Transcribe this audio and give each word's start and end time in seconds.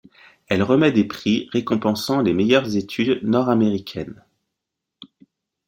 Elle 0.47 0.63
remet 0.63 0.91
des 0.91 1.03
prix 1.03 1.47
récompensant 1.53 2.21
les 2.23 2.33
meilleures 2.33 2.75
études 2.75 3.19
nord-américaines. 3.21 4.25